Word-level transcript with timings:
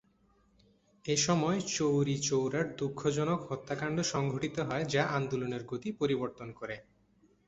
এ 1.05 1.15
সময় 1.17 1.57
চৌরিচৌরার 1.71 2.65
দুঃখজনক 2.77 3.39
হত্যাকান্ড 3.49 3.97
সংঘটিত 4.13 4.57
হয় 4.59 4.85
যা 4.85 5.03
আন্দোলনের 5.17 5.63
গতি 5.65 5.89
পরিবর্তন 5.99 6.47
করে। 6.59 6.75